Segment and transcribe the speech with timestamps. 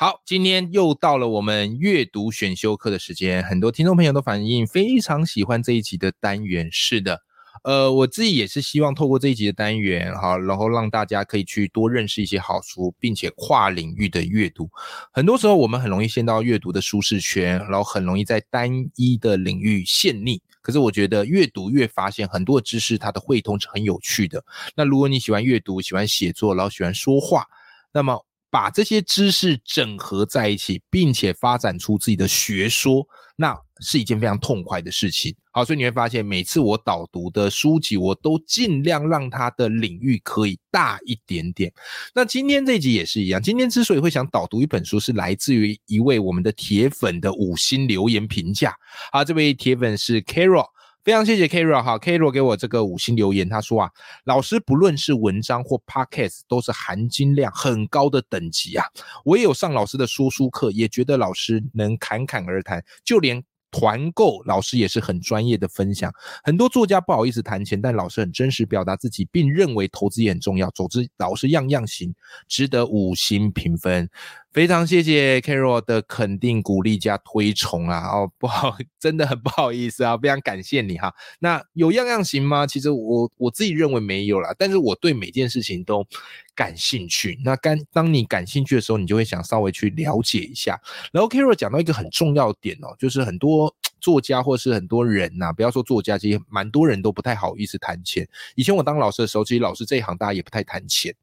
[0.00, 6.70] 好，今天又到了我们阅读选修课的时间，很多听众朋友都反映非常喜欢这一集的单元。
[6.72, 7.20] 是的，
[7.64, 14.70] 呃，我自己也是希望透过这一集的单元，好，然后让大家可以去多认识一些好书，并且跨领域的阅读。
[15.12, 20.40] 很多时候我们很容易陷到阅读的舒适圈，然后很容易在单一的领域陷溺。
[20.62, 24.42] 可是我觉得越读越发现很多知识它的汇通是很有趣的。
[24.74, 27.44] 那如果你喜欢阅读、喜欢写作，然后喜欢说话，
[27.92, 28.24] 那么。
[28.50, 35.34] 把这些知识整合在一起，并且发展出自己的学说，那是一件非常痛快的事情。
[35.52, 41.72] 好，所以你会发现，每次我导读的书籍，我都尽量让它的领域可以大一点点。
[42.14, 43.40] 那今天这集也是一样。
[43.40, 48.74] 今天之所以会想导读一本书，是来自于一位我们的铁粉的五星留言评价。
[49.12, 50.66] 好，这位铁粉是 Carol。
[51.02, 53.90] 非常谢谢 Karo 哈，Karo 给我这个五星留言，他说啊，
[54.24, 58.84] 老师不论是文章或 Podcast 都是含金量很高的等级啊。
[59.24, 66.12] 我也有上老师的说书课，也觉得老师能侃侃而谈，就连团购老师也是很专业的分享。
[66.42, 70.68] 很多作家不好意思谈钱，但老师很真实表达自己，并认为投资也很重要。
[70.72, 72.14] 总之，老师样样行，
[72.46, 74.10] 值得五星评分。
[74.52, 78.08] 非常谢谢 Carol 的肯定、鼓励加推崇啊！
[78.08, 81.14] 哦，不好， 真的很不好意思啊，非常感谢你哈。
[81.38, 82.66] 那有样样行吗？
[82.66, 86.04] 其实我我自己认为没有啦，但是我对每件事情都
[86.52, 87.38] 感兴趣。
[87.44, 90.80] 那当当你感兴趣的时候，你就会想稍微去了解一下。
[91.12, 98.26] 然后 Carol 讲到一个很重要点哦，就是很多作家或是很多人呐，不要说作家，其实蛮多人都不太好意思谈钱。
[98.56, 101.14] 以前我当老师的时候，其实老师这一行大家也不太谈钱。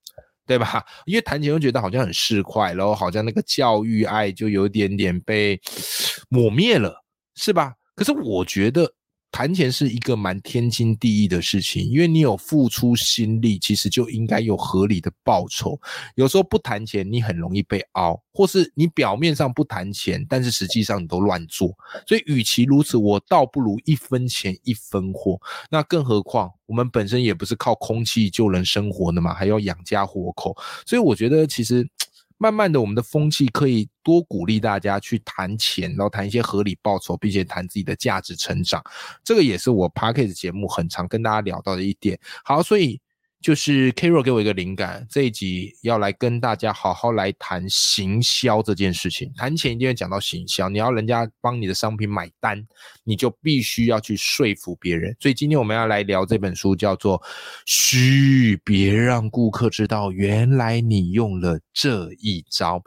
[0.48, 0.84] 对吧？
[1.06, 5.60] 因为谈钱又觉得好像很市侩，然后好像那个教育爱就有点点被
[6.30, 7.04] 抹灭了，
[7.36, 7.74] 是吧？
[7.96, 8.92] 可是我觉得。
[9.32, 15.80] 谈钱是一个蛮天经地义的事情，因为你有付出心力，其实就应该有合理的报酬。
[16.16, 21.78] 有时候不谈钱，你很容易被凹，或是你表面上不谈钱，但是实际上你都乱做。
[22.08, 25.40] 所以，与其如此，我倒不如一分钱一分货。
[25.70, 30.58] 那更何况，我们本身也不是靠空气就能生活的嘛，还要养家活口。
[30.86, 31.88] 所以，我觉得其实。
[32.38, 38.84] 慢慢的，我们的风气可以多鼓励大家去谈钱，然后谈一些合理报酬，并且谈自己的价值成长。
[39.24, 42.20] 这个也是我 p a c k a g e 节目很常跟大家聊到的一点。
[42.44, 43.00] 好，所以。
[43.42, 49.32] 就是 karol 给我一个灵感，这一集要来跟大家好好来谈行销这件事情。
[49.38, 52.62] 谈钱一定会讲到行销，你要人家帮你的商品买单，
[53.04, 55.16] 你就必须要去说服别人。
[55.20, 57.20] 所以今天我们要来聊这本书，叫做
[57.66, 62.80] 《嘘，别让顾客知道，原来你用了这一招》。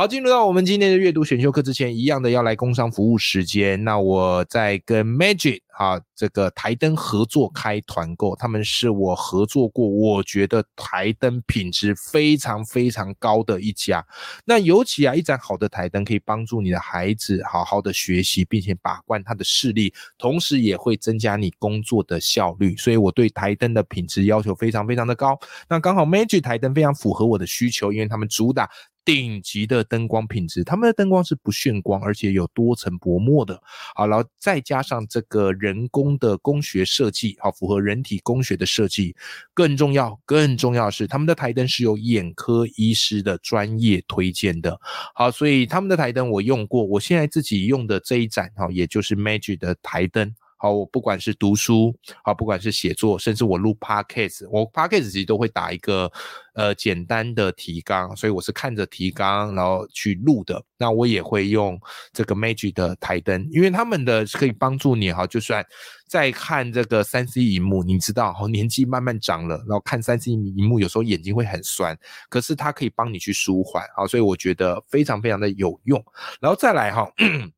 [0.00, 3.82] 好，进入到我们今天的阅读选修课之前，一样的要来工商服务时间。
[3.82, 14.06] 那我在跟 Magic 啊这个台灯合作开团购，他们是我合作过，我觉得台灯品质非常非常高的一家。
[14.44, 22.76] 那尤其啊，一盏好的台灯可以帮助你的孩子好好的学习，并且把关他的视力，同时也会增加你工作的效率。
[22.76, 25.36] 所以我对台灯的品质要求非常非常的高。
[25.68, 28.70] 那刚好 Magic 台灯非常符合我的需求，因为他们主打。
[29.08, 33.58] 顶级的灯光品质，他们的灯光是不炫光，而且有多层薄膜的。
[33.94, 39.16] 好，然后再加上这个人工的工学设计，好，符合人体工学的设计。
[39.54, 44.78] 更重要，更重要的是，他们的台灯是有眼科医师的专业推荐的。
[45.14, 50.34] 好，所以他们的台灯我用过，我现在自己用的这一盏，哈，也就是 Magic 的台灯。
[50.58, 56.10] 好，我不管是读书，好，不管是写作，甚至我录 podcast，我 podcast 其实都会打一个
[56.54, 60.60] 呃简单的提纲，所以我是看着提纲然后去录的。
[60.76, 61.80] 那我也会用
[62.12, 65.64] 这个 Magic 的台灯，因为他们的可以帮助你哈，就算
[66.08, 71.96] 在看这个三 C 荧幕，你知道哈，年纪慢慢长了，然后看三 C 荧幕有时候眼睛会很酸，
[72.28, 76.04] 可是它可以帮你去舒缓，好，所以我觉得非常非常的有用。
[76.40, 77.08] 然后再来哈。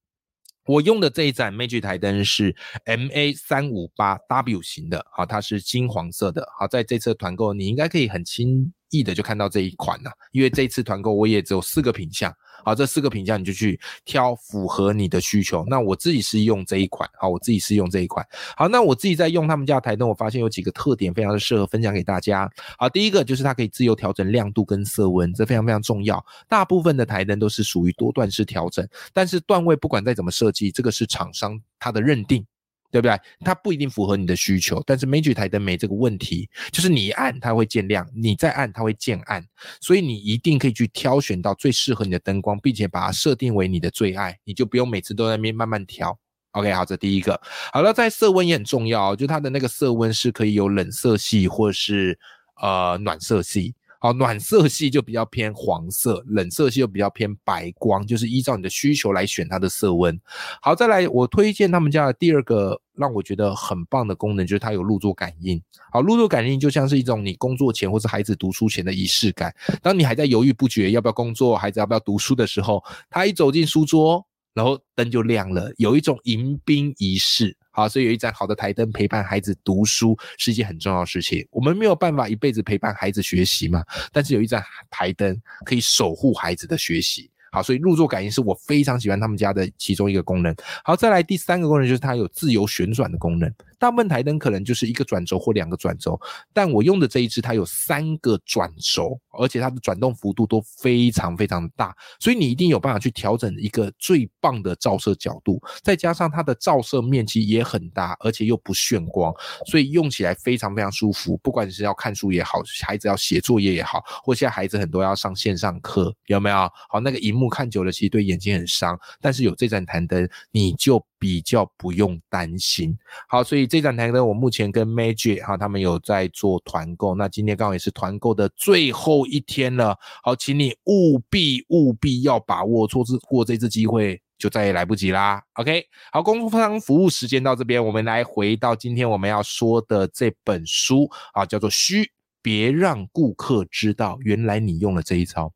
[0.70, 12.32] 我用的这一盏 Magic 台灯是 MA 三五八 W 型的，好，它是金黄色的，好，在这次团购你应该可以很轻易的就看到这一款了，因为这次团购我也只有四个品相，
[12.64, 15.64] 好，这四个品相你就去挑符合你的需求。
[15.68, 18.26] 那我自己是用这一款，好，我自己是用这一款。
[18.56, 22.50] 好，那我自己在用他们家台灯，我发现有几个特点非常的适合分享给大家。
[22.78, 26.24] 好，第一个就是它可以自由调整亮度跟色温，这非常非常重要。
[26.48, 32.44] 大部分的台灯都是属于多段式调整，但是段位不管再怎么设计，这个是厂商它的认定。
[32.90, 33.18] 对不对？
[33.44, 39.44] 它不一定符合你的需求，但是 Magic 台灯没这个问题，就是你按它会渐亮，你再按它会渐暗，
[39.80, 46.18] 所以你一定可以去挑选到最适合你的灯光，并且把它设定为你的最爱，你就不用每次都在那边慢慢调。
[46.52, 47.40] OK，好，这第一个。
[47.72, 52.18] 好了，在色温也很重要，就它的那个色温是可以有冷色系或是
[52.60, 53.74] 呃暖色系。
[54.02, 60.18] 好，暖色系就比较偏黄色，冷色系就比较偏白光，就是依照你的需求来选它的色温。
[60.62, 65.62] 好，再来我推荐他们家的第二个让我觉得很棒的功能，就是它有入座感应。
[65.92, 69.54] 好，入座感应就像是一种你工作前或是孩子读书前的仪式感。
[69.82, 77.54] 当你还在犹豫不决要不要工作，孩子要不要读书的时候，他一走进书桌，然后灯就亮了，有一种迎宾仪式。
[77.70, 81.46] 好，所以有一盏好的台灯陪伴孩子读书是一件很重要的事情。
[81.50, 87.29] 我们没有办法一辈子陪伴孩子学习嘛，但是有一盏台灯可以守护孩子的学习。
[87.52, 90.54] 好，所以入座感应是我非常喜欢他们家的其中一个功能。
[90.84, 93.52] 好，再来第三个功能就是它有自由旋转的功能。
[93.78, 96.20] 大部分台灯可能就是一个转轴或两个转轴，
[96.52, 109.32] 但我用的这一支它有三个转轴，而且它的转动幅度都非常非常大，所以你一定有办法去调整一个最棒的照射角度，再加上它的照射面积也很大，而且又不眩光，
[109.64, 111.38] 所以用起来非常非常舒服。
[111.38, 116.70] 不管是要看书也好，孩子要写作业也好，或现在孩子很多要上线上课，有没有？
[116.90, 121.04] 好，那个荧幕看久了其实对眼睛很伤，但是有这盏台灯你就。
[121.20, 122.96] 比较不用担心，
[123.28, 135.42] 好，所以这盏台灯我目前跟 Magic 哈他们有在做团购，那今天刚好也是团购的最后一天了，好，请你务必务必要把握错次过这次机会，就再也来不及啦。
[135.56, 142.10] OK，好，工商服务时间到这边，我们来回到今天我们要说的这本书啊，叫做《虚
[142.42, 145.46] 别让顾客知道原来你用了这一招》。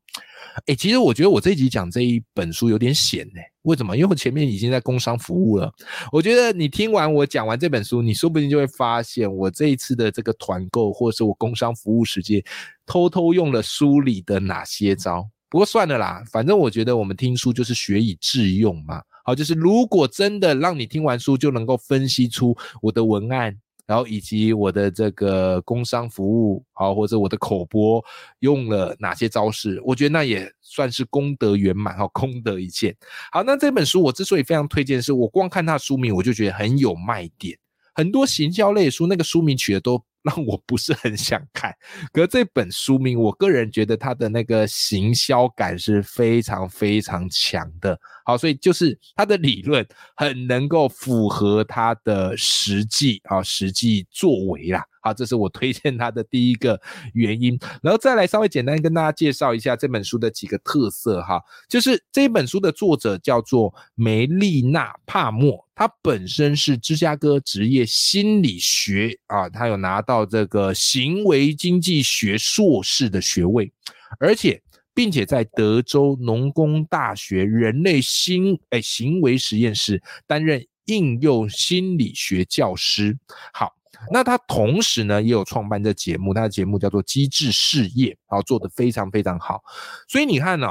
[0.67, 3.41] 哎，其实我觉得我这一集讲这一本书有点险呢。
[3.63, 3.97] 为什么？
[3.97, 5.71] 因为我前面已经在工商服务了。
[6.11, 12.41] 我觉得你听完我讲完这本书，你说不定就会发现我这一次的这个团购，或者是我工商服务时间，
[12.85, 15.27] 偷偷用了书里的哪些招。
[15.49, 19.01] 不过算了啦，反正我觉得我们听书就是学以致用嘛。
[19.23, 23.57] 好，就是如果真的让你听完书就能够分析出我的文案。
[23.85, 28.03] 然后以及我的这个工商服务，好或者我的口播
[28.39, 32.95] 用了哪些招式，我觉得那也算是功德圆满，哈，功德一件。
[33.31, 37.57] 好，那这本书我之所以非常推荐，是我光看它书名我就觉得很有卖点。
[37.93, 41.71] 很多行销类书那个书名取的都让我不是很想看，
[42.11, 47.97] 可是这本书名，我个人觉得它的那个行销感是非常非常强的。
[48.25, 54.83] 好，所以就是它的理论很能够符合它的实际啊，实际作为啦。
[55.05, 56.81] 好，这是我推荐它的第一个
[57.13, 57.55] 原因。
[57.83, 73.71] 然后再来稍微简单跟大家介绍一下这本书的几个特色哈，就是这本书的作者叫做梅丽娜帕默，她本身是芝加哥职业心理学啊，她有拿到这个行为经济学硕士的学位，
[74.19, 74.59] 而且。
[74.97, 83.17] 并且在德州农工大学人类心诶行为实验室担任应用心理学教师。
[83.51, 83.73] 好，
[84.11, 89.61] 那他同时呢也有创办这节目，他的节目叫做《机智事业》，然后做的非常非常好。
[90.07, 90.67] 所以你看呢，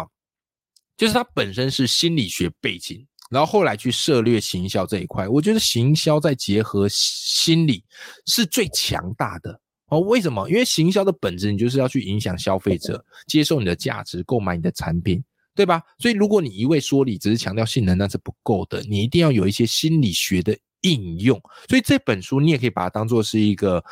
[0.97, 7.85] 就是他本身是心理学背景，然后后来去涉猎行销这一块，我觉得行销再结合心理
[8.27, 9.61] 是最强大的。
[9.89, 10.49] 哦，为什么？
[10.49, 15.23] 因为行销的本质，你就是要去影响消费者接受你的价值，购买你的产品，
[15.55, 15.83] 对吧？
[15.99, 18.81] 所以，如果你一味说理，只是强调性能，那是不够的。
[18.89, 21.39] 你一定要有一些心理学的应用。
[21.69, 23.85] 所以这本书，你也可以把它当做是一个。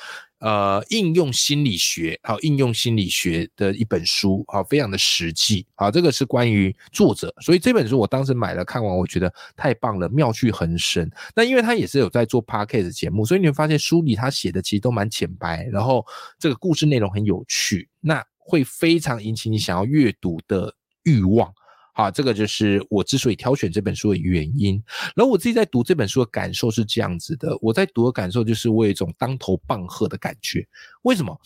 [0.44, 11.08] 呃，应用心理学，好，应用心理学的一本书，好，非常的实际，好，这个是关于作者，所以这本书我当时买了，看完我觉得太棒了，妙趣横生。
[11.36, 16.04] 那因为他也是有在做 podcast 节目，所以你会发现书里他写的其实都蛮浅白，然后
[16.40, 21.54] 这个故事内容很有趣，那会非常引起你想要阅读的欲望。
[21.94, 24.82] 好，这个就是我之所以挑选这本书的原因。
[25.14, 30.66] 然后我自己在读这本书的感受是这样子的：我在读的感受就是我有一种当头棒喝的感觉。
[31.02, 31.38] 为什么？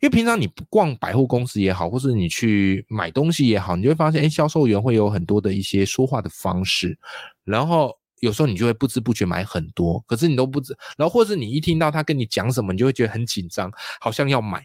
[0.00, 6.96] 因为平常你不逛百货公司也好，或是你去买东西也好，你就会发现，哎，销售员会有很多的一些说话的方式，
[7.44, 14.64] 然后有时候你就会不知不觉买很多，可是你都不知，然后或是你一听到他跟你讲什么，你就会觉得很紧张，好像要买。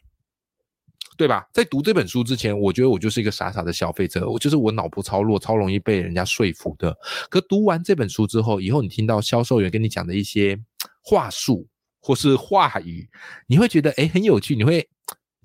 [1.18, 1.48] 对吧？
[1.54, 6.96] 在读这本书之前，我觉得我就是一个傻傻的消费者，我就是我脑波超弱，超容易被人家说服的。
[7.30, 10.58] 可读完这本书之后，以后你听到销售员跟你讲的一些
[11.02, 11.68] 话术
[12.02, 13.10] 或是话语，
[13.48, 14.88] 你会觉得诶很有趣，你会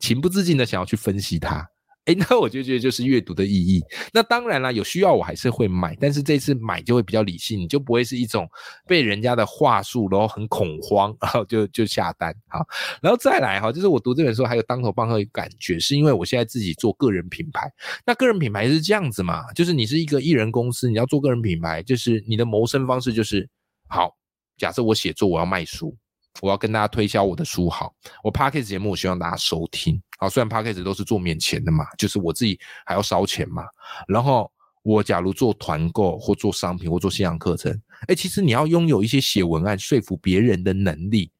[0.00, 1.68] 情不自禁的想要去分析它。
[2.08, 3.82] 哎， 那我就觉得就是阅读的意义。
[4.14, 8.48] 那当然啦，有需要我还是会买，但是这次买就会比较理性，你就不会是一种
[8.86, 12.34] 被人家的话术，然后很恐慌，然后就就下单。
[12.48, 12.66] 好，
[13.02, 17.70] 然后再来哈，就是我读这本书还有当头棒喝的感觉，是因为我现在自己做个人品牌。
[18.06, 19.52] 那个人品牌是这样子嘛？
[19.52, 23.48] 就是你是一个艺人公司，你要做个人品牌，就是你的谋生方式就是
[23.86, 24.16] 好。
[24.56, 25.96] 假设我写作，我要卖书。
[26.40, 27.92] 我要跟大家推销我的书，好，
[28.22, 30.84] 我 p a c k a g e 节目，我希望大家收听，好，虽然 p a c k a g e
[30.84, 33.64] 都是做免钱的嘛，就是我自己还要烧钱嘛。
[34.06, 34.50] 然后
[34.82, 37.72] 我假如做团购或做商品或做线上课程，
[38.06, 41.30] 哎，其实你要拥有一些写文案说服别人的能力，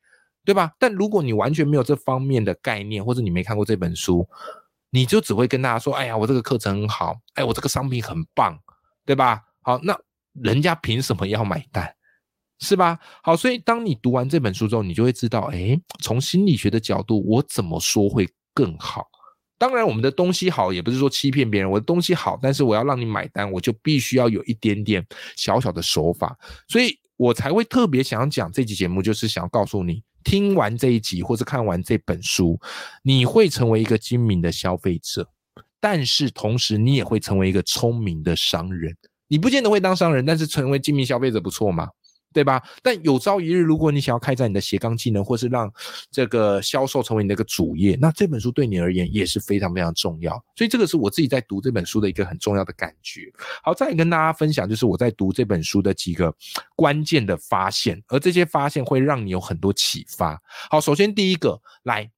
[0.44, 0.72] 对吧？
[0.78, 4.28] 但如果你完全没有这方面的概念，或者你没看过这本书，
[4.90, 8.58] 你就只会跟大家说，哎呀，我这个课程很好，哎，我这个商品很棒，
[9.06, 9.42] 对吧？
[9.62, 9.96] 好，那
[10.32, 11.94] 人家凭什么要买单？
[12.60, 12.98] 是吧？
[13.22, 19.06] 好，所以当你读完这本书之后，你就会知道，哎，从心理学的角度，我怎么说会更好？
[19.58, 25.04] 当然，我们的东西好，也不是说欺骗别人，我的东西好，但是我要让你买单，我就必须要有一点点
[25.36, 26.36] 小小的手法，
[26.68, 32.58] 所以我才会特别想讲这集节目，就是想要告诉你，听完这一集或者看完这本书，
[33.02, 35.28] 你会成为一个精明的消费者，
[35.80, 38.96] 但是同时你也会成为一个聪明的商人。
[39.26, 41.88] 你不见得会当商人，但是成为精明消费者不错嘛？
[42.32, 42.62] 对吧？
[42.82, 45.72] 但有朝一日，如果你想要开展你的斜杠技能，或是让
[46.10, 50.32] 这个销售成为你的一个主业，那这本书对你而言也是非常非常重要。
[50.54, 53.22] 所以这个是我自己在读这本书的一个很重要的感觉。
[53.62, 56.32] 好，再跟大家分享，就是我在读这本书的几个
[56.76, 60.40] 关键的发现，而这些发现会让你有很多启发。
[60.70, 62.08] 好，首先第一个，来，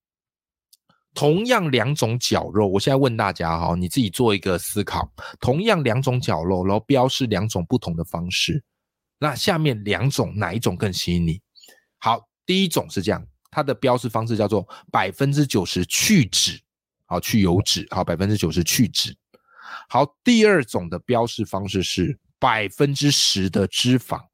[1.14, 5.08] 同样两种绞肉，我现在问大家哈，你自己做一个思考，
[5.40, 8.62] 同样两种绞肉，然后标示两种不同的方式。
[9.22, 11.40] 那下面两种哪一种更吸引你？
[11.98, 16.58] 好，第一种是这样，它的标示方式叫做百分之九十去脂，
[17.04, 19.14] 好去油脂，好百分之九十去脂。
[19.90, 24.24] 好，第二种的标示方式是百分之十的脂肪，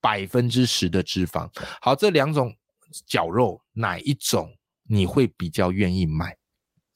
[0.00, 1.48] 百分之十的脂肪。
[1.80, 2.52] 好，这两种
[3.06, 6.36] 绞肉哪一种你会比较愿意买？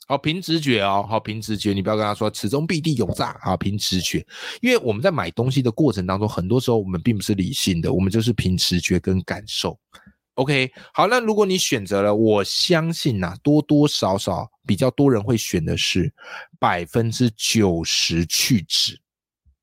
[0.09, 4.27] 好，凭直觉哦，好，凭直觉，你不要跟他说此中必定有诈啊，凭直觉，
[4.63, 9.79] 因为我们在买东西的过程当中，很多时候我们并不是理性的，我们就是凭直觉跟感受。
[10.37, 16.11] OK，好，那如果你选择了，我相信呐，多多少少比较多人会选的是
[16.59, 18.99] 百分之九十去脂，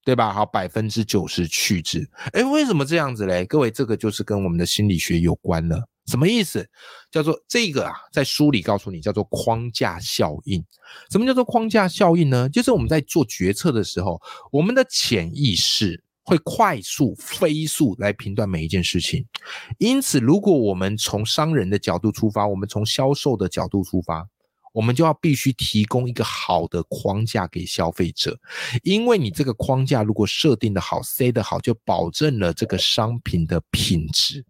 [0.03, 0.31] 对吧？
[0.31, 3.45] 好，百分之九十去脂，哎，为什么这样子嘞？
[3.45, 5.87] 各位，这个就是跟我们的心理学有关了。
[6.07, 6.67] 什么意思？
[7.11, 10.63] 叫做这个啊，在书里告诉你叫做框架效应。
[11.09, 12.47] 什么叫做框架效应呢？
[12.49, 14.21] 就是我们在做决策的时候，
[14.51, 19.25] 我们的潜意识会快速、飞速来评断每一件事情。
[19.79, 24.27] 因此，如果我们从商人的角度出发，我们从销售的角度出发，
[24.73, 28.37] 我们就要必须提供一个好的框架给消费者。
[28.83, 34.45] 因为你这个框架如果设定的好、塞的好，就保证了这个商品的品质。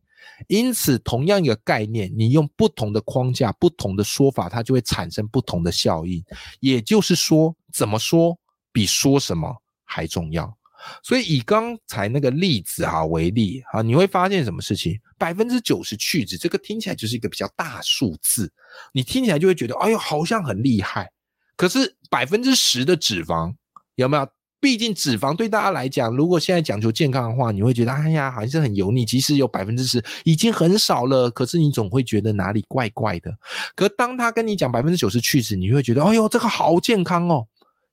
[0.48, 6.24] 因此，同样一个概念，你用不同的框架、不同的说法，它就会产生不同的效应。
[6.60, 8.38] 也就是说，怎么说
[8.72, 10.58] 比说什么还重要。
[11.02, 15.00] 所以，以刚才那个例子哈为例哈，你会发现什么事情？
[15.18, 18.52] 百分之九十去脂，这个听起来就是一个比较大数字，
[18.94, 21.12] 你听起来就会觉得，哎呦，好像很厉害。
[21.56, 23.56] 可是百分之十的脂肪
[23.96, 24.28] 有没有？
[24.66, 29.06] 毕竟脂肪对大家来讲，如果现在讲究健康的话，你会觉得哎呀，好像是很油腻。
[29.06, 33.32] 即使有百分之十，已经很少了，可是你总会觉得哪里怪怪的。
[33.76, 37.46] 可当他跟你讲百分之九十去脂，你会觉得哎呦，这个好健康哦，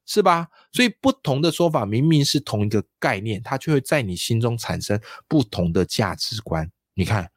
[0.06, 0.48] 是吧？
[0.72, 4.98] 所以不同的说法，明明是同一个概念，它却会在你心中产生
[5.28, 6.66] 不同的价值观。
[6.94, 7.30] 你看，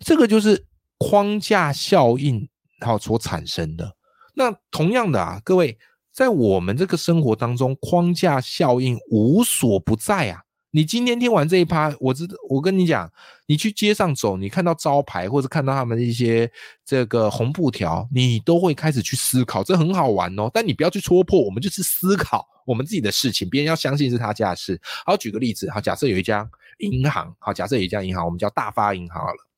[0.00, 0.66] 这个就是
[0.98, 2.46] 框架效应
[2.80, 3.96] 好所产生的。
[4.34, 5.78] 那同样的啊，各位。
[6.18, 10.42] 在我们这个生活当中，框架效应无所不在啊！
[10.72, 13.08] 你今天听完这一趴，我知道，我跟你讲，
[13.46, 16.50] 你去街上走，你看到招牌或者看到他们一些
[16.84, 20.50] 这个红布条，你都会开始去思考，这很好玩哦。
[20.52, 24.76] 但你不要去戳破，我们就是思考我们自己的事情，别人要相信是他家的事。
[25.06, 26.44] 好，举个例子，好，假设有一家
[26.78, 29.48] 银行，好，假设有一家银行，我们叫大发银行好了。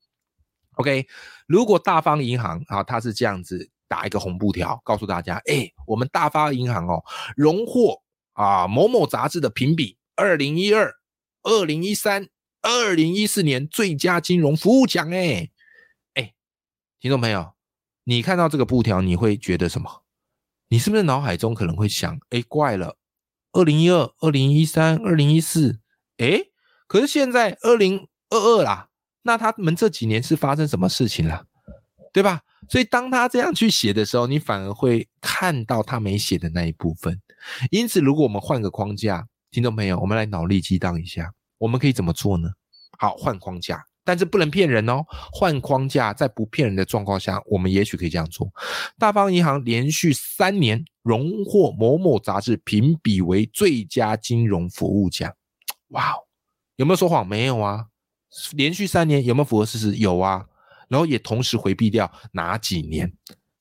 [0.75, 1.07] OK，
[1.47, 3.67] 如果大方银行，好，它是这样子。
[3.91, 7.03] 打一个红布条，告诉大家，哎，我们大发银行哦，
[7.35, 10.93] 荣获啊某某杂志的评比，二零一二、
[11.43, 12.29] 二零一三、
[12.61, 15.49] 二零一四年最佳金融服务奖，哎，
[16.13, 16.33] 哎，
[17.01, 17.51] 听众朋友，
[18.05, 20.05] 你看到这个布条，你会觉得什么？
[20.69, 22.95] 你是不是脑海中可能会想，哎，怪了，
[23.51, 25.81] 二零一二、二零一三、二零一四，
[26.15, 26.39] 哎，
[26.87, 28.87] 可是现在二零二二啦，
[29.23, 31.45] 那他们这几年是发生什么事情了，
[32.13, 32.43] 对吧？
[32.71, 37.19] 所以当他这样去写的时候，你反而会看到他没写的那一部分。
[37.69, 42.49] 因此，如果我们换个框架，听众朋友，我们来脑力激荡一下，我们可以怎么做呢？
[42.97, 43.83] 好，换框架。
[44.05, 48.49] 但是不能骗人哦，换框架，在不骗人的状况下，我们也许可以这样做。
[48.97, 55.29] 大方银行连续三年荣获某某杂志评比为最佳金融服务奖，
[55.89, 56.23] 哇哦，
[56.77, 57.27] 有没有说谎？
[57.27, 57.87] 没有啊，
[58.53, 59.97] 连续三年有没有符合事实？
[59.97, 60.47] 有啊，
[60.91, 63.11] 然后也同时回避掉哪几年，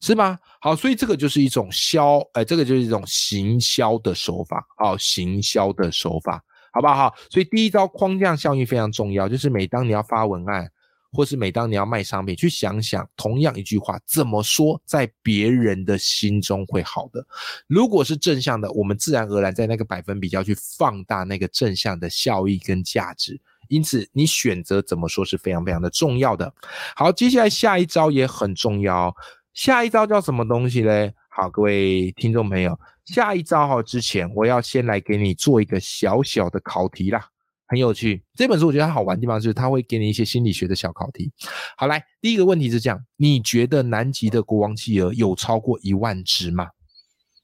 [0.01, 0.37] 是吗？
[0.61, 6.45] 好，所以这个就是一种销，哎，这个就是一种行销的手法，好，行销的手法。
[6.73, 7.13] 好不好？
[7.29, 10.71] 所以第一招框架效应非常重要，就是每当你要发文案，
[11.11, 17.27] 或是每当你要卖商品，去想想同样一句话怎么说，在别人的心中会好的。
[17.67, 23.41] 如果是正向的，我们自然而然在那个百分比要去放大那个正向的效益跟价值。
[23.71, 26.53] 因此，你选择怎么说是非常非常的重要的。
[26.95, 29.15] 好，接下来下一招也很重要，
[29.55, 31.15] 下一招叫什么东西嘞？
[31.31, 32.79] 好，各位听众朋友。
[33.07, 37.25] 下一招哈，之前我要先来给你做一个小小的考题啦，
[37.67, 38.23] 很有趣。
[38.35, 41.33] 这本书我觉得它好玩的地方就是它会给你一些心理学的小考题。
[41.77, 46.69] 好，来第一个问题是这样：你觉得南极的国王企鹅有超过一万只吗？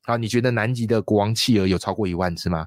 [0.05, 2.67] 好，你觉得南极的国王企鹅有超过一万只吗？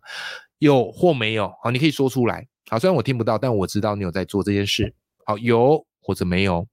[0.57, 1.53] 有或没有？
[1.63, 2.47] 好，你可以说出来。
[2.69, 4.93] 好，虽然我听不到，但我知道你有在做这件事。
[5.25, 6.67] 好，有或者没有？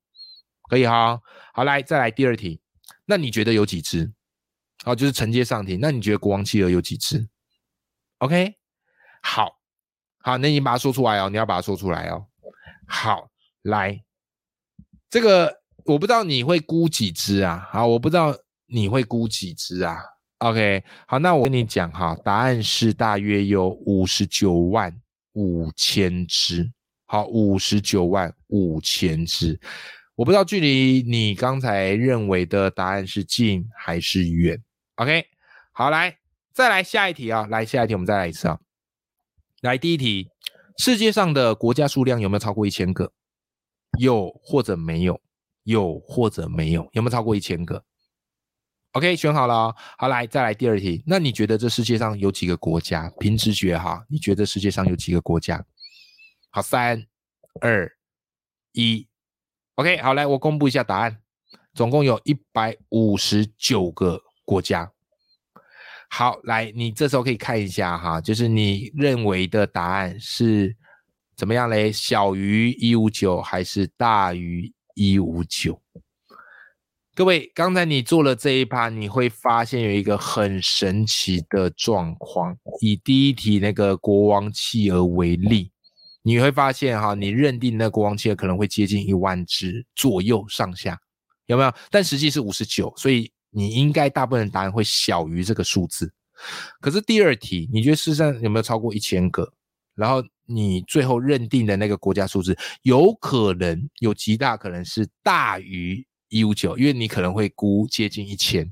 [0.68, 1.20] 可以哈。
[1.52, 2.60] 好，来再来第二题。
[3.04, 4.12] 那你觉得有几只？
[4.84, 5.78] 好，就是承接上题。
[5.80, 7.28] 那你觉得国王企鹅有几只
[8.18, 8.54] ？OK，
[9.22, 9.58] 好，
[10.18, 12.26] 好，那你把它说出来哦，你要把它说出来哦。
[12.86, 13.30] 好，
[13.62, 14.04] 来，
[15.08, 17.66] 这个我不知道你会估几只啊？
[17.70, 18.36] 好，我不知道
[18.66, 19.98] 你会估几只啊
[20.38, 24.94] ？OK，好，那我跟你讲哈，答案是大约有五十九万
[25.36, 26.72] 五千只。
[27.04, 29.60] 好，五十九万五千只。
[30.16, 34.60] 我不知道距离你刚才认为的答案是近还是远。
[34.96, 35.26] OK，
[35.72, 36.16] 好，来，
[36.52, 37.46] 再来下一题啊！
[37.50, 38.58] 来下一题，我们再来一次啊！
[39.60, 40.30] 来第一题，
[40.78, 43.12] 世界上的国家数量有没有超过一千个？
[43.98, 45.20] 有或者没有？
[45.64, 46.88] 有或者没有？
[46.92, 47.84] 有没有超过一千个
[48.96, 49.74] ？OK，选好了。
[49.98, 51.02] 好，来再来第二题。
[51.06, 53.12] 那你觉得这世界上有几个国家？
[53.18, 55.64] 凭直觉哈，你觉得世界上有几个国家？
[56.50, 57.06] 好，三、
[57.60, 57.90] 二、
[58.72, 59.06] 一
[59.74, 61.18] ，OK，好，来我公布一下答案，
[61.74, 64.22] 总共有一百五十九个。
[64.46, 64.88] 国家，
[66.08, 70.76] 好，来，你这时候可以看一下哈，就是你认为的答案是
[71.34, 71.90] 怎么样嘞？
[71.90, 75.82] 小于一五九还是大于一五九？
[77.16, 82.54] 各位，刚才你做了这一趴，你会发现有一个很神奇的状况。
[82.82, 85.72] 以第一题那个国王企鹅为例，
[86.22, 91.00] 你会发现哈，你认定那国王企鹅可能会接近一万只左右上下，
[91.46, 91.72] 有没有？
[91.90, 93.32] 但实际是五十九，所以。
[93.50, 96.12] 你应该大部分答案会小于这个数字，
[96.78, 99.50] 可是第二题，你觉得世上有没有超过一千个？
[99.94, 108.70] 然后你最后认定的那个国家数字，有可能有极大可能是大于一五九，因为你可能会估接近一千，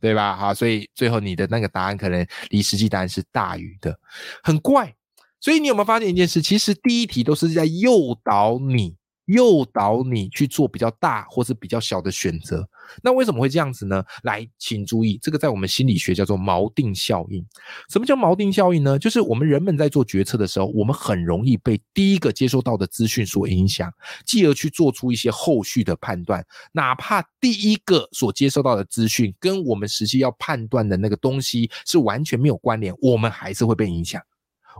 [0.00, 0.36] 对吧？
[0.36, 3.98] 好，所以最后你的那个答案可能离实际答案是大于的，
[4.42, 4.94] 很怪。
[5.40, 6.42] 所以你有没有发现一件事？
[6.42, 7.92] 其实第一题都是在诱
[8.22, 8.97] 导你。
[9.28, 12.66] 诱导你去做比较大或是比较小的选择，
[13.02, 14.02] 那为什么会这样子呢？
[14.22, 17.44] 来，请注意，这个在我们心理学叫做锚定效应。
[17.90, 18.98] 什么叫锚定效应呢？
[18.98, 23.92] 就是我们人们在做决策的时候，我们很容易被第一个接收到的资讯所影响，
[24.24, 26.42] 继而去做出一些后续的判断。
[26.72, 34.22] 哪怕第一个所接收到的资讯跟我们实际要判断的那个东西是完全没有关联，我们还是会被影响，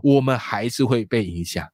[0.01, 1.67] 我们还是会被影响。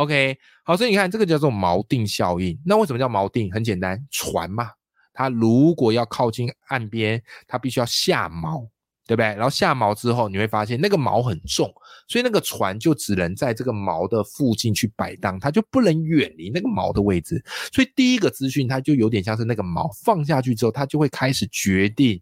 [0.00, 2.58] OK，好，所以你看这个叫做锚定效应。
[2.64, 3.52] 那为什么叫锚定？
[3.52, 4.70] 很简单，船嘛，
[5.12, 8.66] 它如果要靠近岸边，它必须要下锚，
[9.06, 9.26] 对不对？
[9.26, 11.70] 然后下锚之后，你会发现那个锚很重，
[12.08, 17.44] 所以那个船就只能在这个锚的附近去摆荡，它就不能远离那个锚的位置。
[17.70, 22.18] 所以第一个资讯，它就有点像是那个锚放下去之后，它就会开始决定。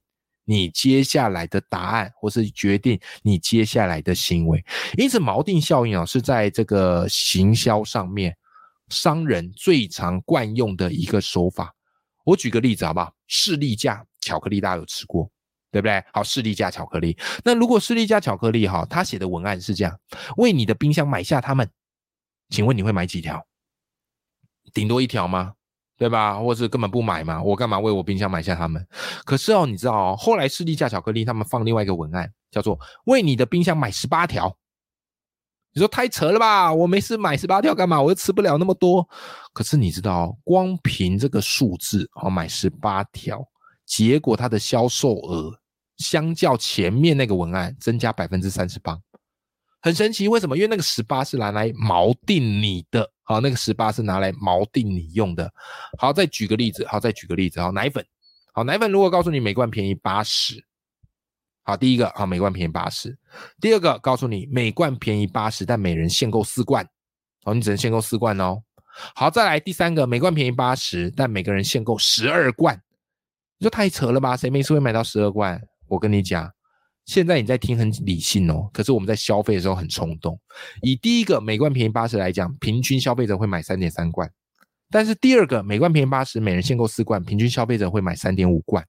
[0.51, 4.65] 你接下来的答案，或是决定你接下来的行为，
[4.97, 8.35] 因此锚定效应啊，是在这个行销上面，
[8.89, 11.75] 商人最常惯用的一个手法。
[12.25, 13.13] 我举个例子好不好？
[13.27, 15.31] 士力架巧克力大家有吃过，
[15.71, 16.03] 对不对？
[16.15, 17.15] 好，士力架巧克力。
[17.45, 20.01] 那如果士力架巧克力哈，他写的文案是这样：
[20.39, 21.71] 为你的冰箱买下它们，
[22.49, 23.47] 请问你会买几条？
[24.73, 25.53] 顶多一条吗？
[25.99, 26.39] 对吧？
[26.39, 28.87] 或是根本不买嘛，我干嘛为我冰箱买下他们？
[29.25, 34.57] 可是哦，你知道哦，后来士力架巧克力他们放另外一个文案，叫做为你的冰箱买十八条。
[35.75, 36.73] 你说太扯了吧？
[36.73, 38.01] 我没事买十八条干嘛？
[38.01, 39.07] 我又吃不了那么多。
[39.53, 43.45] 可是你知道，光凭这个数字哦，买十八条，
[43.85, 45.53] 结果它的销售额
[45.99, 48.97] 相较前面那个文案增加百分之三十八，
[49.83, 50.27] 很神奇。
[50.29, 50.57] 为什么？
[50.57, 55.53] 因为那个十八是拿来锚定你的，好，那个十八是拿来锚定你用的。
[55.99, 58.03] 好，再举个例子，好，再举个例子，好，奶粉，
[58.55, 60.65] 好，奶粉如果告诉你每罐便宜八十。
[61.63, 63.19] 好，第一个啊，每罐便宜八十。
[63.61, 66.89] 第二个，告诉你每罐便宜八十，但每人限购四罐。
[67.45, 68.63] 哦，你只能限购四罐哦。
[69.15, 72.81] 好，再来第三个，每罐便宜八十，但每个人限购十二罐。
[73.59, 74.39] 你说太扯了吧？
[74.39, 75.63] 谁没事会买到十二罐？
[75.87, 76.51] 我跟你讲，
[77.09, 80.39] 现在你在听很理性哦，可是我们在消费的时候很冲动。
[80.83, 84.31] 以第一个每罐便宜八十来讲，平均消费者会买三点三罐。
[84.91, 88.87] 但是第二个每罐便宜八十，每人限购四罐，平均消费者会买三点五罐。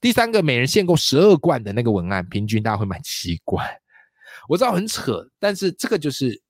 [0.00, 3.64] 第三个每人限购十二罐的那个文案，平均大家会买七罐。
[4.48, 6.42] 我知道很扯，但是这个就是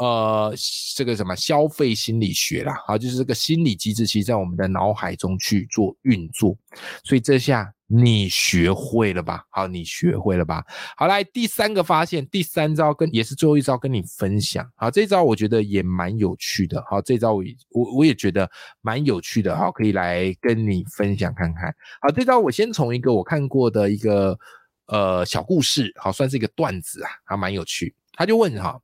[0.00, 0.52] 呃，
[0.96, 6.56] 这个什么消费心理学啦，好，就是这个心理机制，其实在我们的脑海中去做运作，
[7.04, 7.72] 所以这下。
[7.92, 9.42] 你学会了吧？
[9.50, 10.64] 好，你学会了吧？
[10.96, 14.64] 好，来第三个发现，第三招跟也是最后一招跟你分享。
[14.76, 16.80] 好，这招我觉得也蛮有趣的。
[16.88, 18.48] 好，这招我我我也觉得
[18.80, 19.56] 蛮有趣的。
[19.56, 21.74] 好，可以来跟你分享看看。
[22.00, 24.38] 好，这招我先从一个我看过的一个
[24.86, 27.92] 呃小故事，好，算是一个段子啊，还蛮有趣。
[28.20, 28.78] 他就问哈，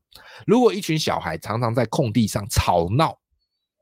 [0.47, 3.15] 如果一群小孩常常在空地上吵闹。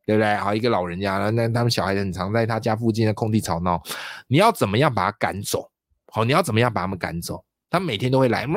[0.06, 0.34] 对不对？
[0.36, 3.82] 好，一个老人家，那他们小孩很常在他家附近的空地吵闹，
[4.26, 5.66] 你要怎么样把他赶走？
[6.12, 7.42] 好，你要怎么样把他们赶走？
[7.70, 8.44] 他每天都会来，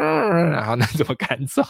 [0.52, 1.64] 然后那怎么赶走？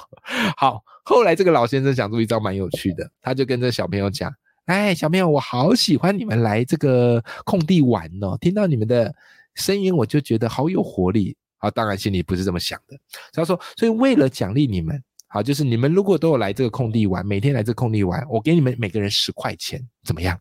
[0.58, 4.34] 好，后来这个老先生想出一招蛮有趣的，他就跟这小朋友讲
[4.66, 9.14] ：“哎，小朋友，我好喜欢你们来这个空地玩哦，听到你们的
[9.54, 12.98] 声音，我就觉得好有活力。”好，当然心里不是这么想的。
[13.32, 20.38] 他说：“所以为了奖励你们。”好，就是你们如果都有来这个空地玩，每天来这空地玩，我给你们每个人十块钱，怎么样？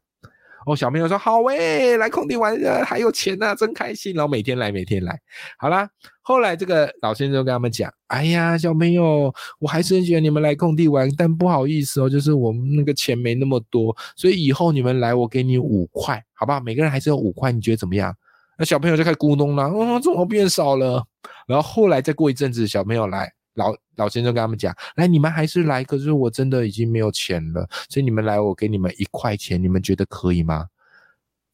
[0.65, 4.13] 哦，小朋友说好诶，来空地玩还有钱呢，真开心。
[4.15, 5.17] 然后每天来，每天来，
[5.59, 5.89] 好啦。
[6.23, 16.59] 后来这个老先生跟他们讲：“哎呀，小朋友，我还是很喜欢你们来空地玩，但不好意思哦，就是我们那个钱没那么多，所以以后你们来，我给你五块，好不好？
[16.59, 18.13] 每个人还是有五块，你觉得怎么样？”
[18.59, 21.05] 那小朋友就开始咕哝了：“嗯，怎么变少了？”
[21.47, 23.33] 然后后来再过一阵子，小朋友来。
[23.57, 30.67] 老老先生跟他们讲：“来，你们还是来，可是我真的已经没有钱了，所以你们来，我给你们一块钱，你们觉得可以吗？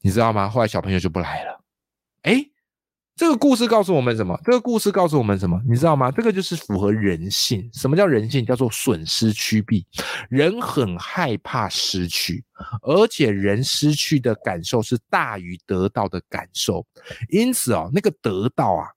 [0.00, 0.48] 你知道吗？
[0.48, 1.60] 后来小朋友就不来了。
[2.22, 2.44] 哎，
[3.14, 4.36] 这个故事告诉我们什么？
[4.44, 5.62] 这个故事告诉我们什么？
[5.64, 6.10] 你知道吗？
[6.10, 7.70] 这个就是符合人性。
[7.72, 8.44] 什么叫人性？
[8.44, 9.86] 叫做损失趋避。
[10.28, 12.44] 人很害怕失去，
[12.82, 16.84] 而且人失去的感受是大于得到的感受。
[17.28, 18.88] 因此哦，那个得到啊，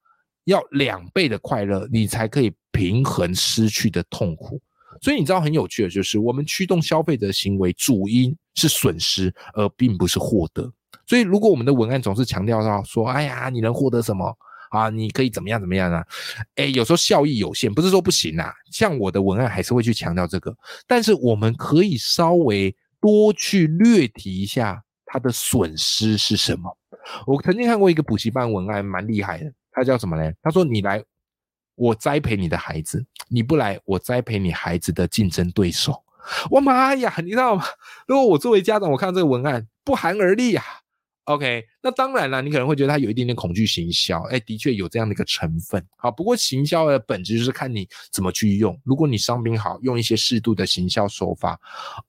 [0.45, 4.61] 要两倍的快乐，你才可以。”平衡失去的痛苦，
[5.01, 10.69] 所以你知道很有趣的，就是我们驱动消费者行为主因是损失，而并不是获得。
[11.07, 14.38] 所以如果我们的文案总是强调到说，哎呀，你能获得什么
[14.71, 14.89] 啊？
[14.89, 16.03] 你可以怎么样怎么样啊？
[16.55, 18.53] 哎，有时候效益有限，不是说不行啊。
[18.71, 26.77] 像我的文案还是会去强调这个，但是我们可以稍微多去略提一下它的损失是什么。
[27.25, 30.31] 我曾经看过一个补习班文案，蛮厉害的，他叫什么呢？
[30.41, 31.03] 他说你来。
[31.75, 36.03] 我栽培你的孩子，你不来，我栽培你孩子的竞争对手。
[36.49, 37.63] 我妈呀，你知道吗？
[38.07, 40.63] 如果我作为家长，我看到这个文案，不寒而栗啊。
[41.25, 45.83] OK，那当然了，你可能会觉得他有一点点恐惧行销，哎，的确有这样的一个成分。
[45.97, 48.79] 好，不过行销的本质就是看你怎么去用。
[48.83, 51.59] 如果你商品好，用一些适度的行销手法，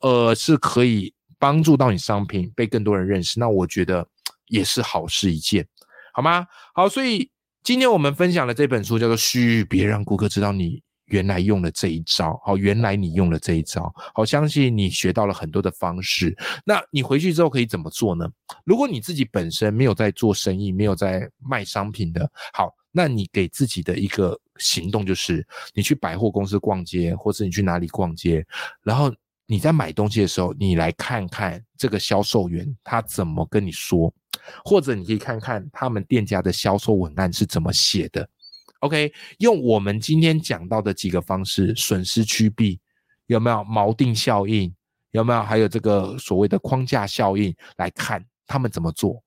[0.01, 4.07] 呃，是可以帮助到你商品被更多人认识，那我觉得
[4.49, 5.67] 也是好事一件，
[6.13, 6.47] 好吗？
[6.75, 7.31] 好，所以。
[7.67, 12.31] 今天我们分享的这本书叫做《嘘，别让顾客知道你原来用了这一招》。
[12.47, 13.93] 好，原来你用了这一招。
[14.15, 16.33] 好，相信你学到了很多的方式。
[16.65, 18.25] 那你回去之后可以怎么做呢？
[18.65, 28.47] 如果你自己本身没有在做生意，没有在卖商品的，好，那你给自己的一个行动就是，你去百货公司逛街，或者你去哪里逛街，
[28.85, 29.13] 然后
[29.45, 34.15] 你在买东西的时候，你来看看这个销售员他怎么跟你说。
[34.65, 38.29] 或者你可以看看他们店家的销售文案是怎么写的。
[38.81, 42.79] OK，用我们今天讲到的几个方式，损失趋避
[43.27, 44.73] 有没有锚定效应？
[45.13, 45.43] 有没有？
[45.43, 49.23] 还有这个所谓的框架效应来看他们怎么做？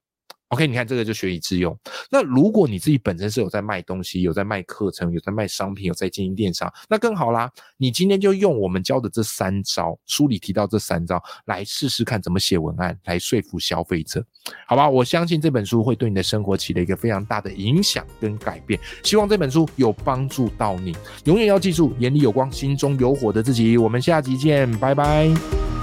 [0.50, 1.78] OK，你看这个就学以致用。
[2.10, 7.52] 那如果你自己本身是有在卖东西，有在卖课程，有在卖商品，有在经营电商，那更好啦。
[7.78, 14.26] 你今天就用我们教的这三招，书里提到这三招来试试看怎么写文案，来说服消费者，
[14.66, 14.90] 好吧？
[14.90, 18.80] 我相信这本书会对你的生活起了一个非常大的影响跟改变。
[19.04, 20.96] 希望这本书有帮助到你。
[21.26, 23.78] 永远要记住，眼里有光，心中有火的自己。
[23.78, 25.79] 我们下集见，拜拜。